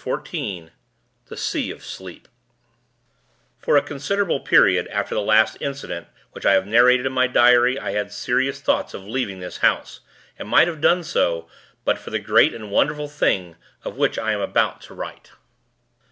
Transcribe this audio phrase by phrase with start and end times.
[0.00, 0.70] XIV
[1.26, 2.28] THE SEA OF SLEEP
[3.58, 7.80] For a considerable period after the last incident which I have narrated in my diary,
[7.80, 9.98] I had serious thoughts of leaving this house,
[10.38, 11.48] and might have done so;
[11.84, 15.32] but for the great and wonderful thing, of which I am about to write.